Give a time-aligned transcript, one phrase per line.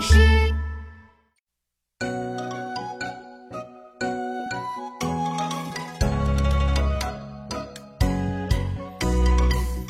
[0.00, 0.16] 诗。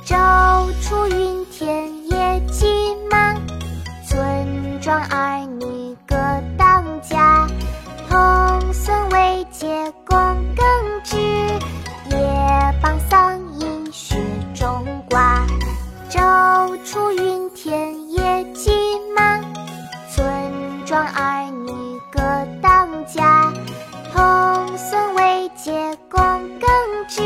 [0.04, 2.66] 朝出云天，野骑
[3.10, 3.34] 马，
[4.06, 5.47] 村庄儿。
[20.88, 22.18] 庄儿女各
[22.62, 23.52] 当家。
[24.10, 25.70] 童孙未解
[26.08, 26.66] 供耕
[27.06, 27.22] 织，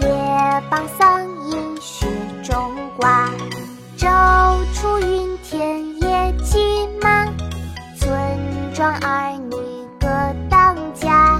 [0.00, 2.06] 夜傍桑阴雪
[2.42, 3.28] 中挂。
[3.98, 4.08] 昼
[4.72, 7.26] 出耘田夜绩麻，
[7.98, 8.10] 村
[8.72, 10.08] 庄儿女各
[10.48, 11.38] 当家。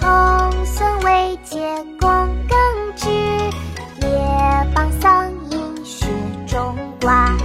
[0.00, 2.08] 童孙未解供
[2.48, 2.58] 耕
[2.96, 6.06] 织，夜傍桑阴雪
[6.46, 7.28] 中挂。《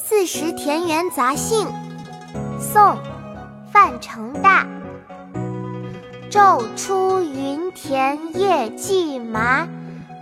[0.00, 1.66] 四时田园杂兴》
[2.60, 2.80] 宋·
[3.72, 4.64] 范成大。
[6.30, 9.66] 昼出耘田夜绩麻，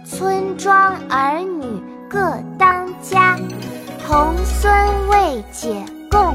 [0.04, 3.38] 村庄儿女各当家。
[4.08, 4.72] 童孙
[5.08, 6.34] 未解供